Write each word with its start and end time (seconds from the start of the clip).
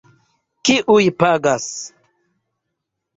Kiuj 0.69 1.05
pagas? 1.23 1.67